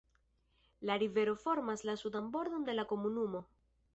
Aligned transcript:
La 0.89 0.95
rivero 1.03 1.35
formas 1.43 1.85
la 1.89 1.95
sudan 2.05 2.31
bordon 2.39 2.65
de 2.71 2.77
la 2.79 2.89
komunumo. 2.95 3.45